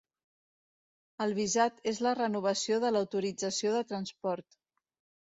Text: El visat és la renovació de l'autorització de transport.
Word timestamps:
El 1.25 1.35
visat 1.39 1.83
és 1.91 1.99
la 2.05 2.13
renovació 2.19 2.79
de 2.85 2.91
l'autorització 2.97 3.75
de 3.77 3.83
transport. 3.93 4.59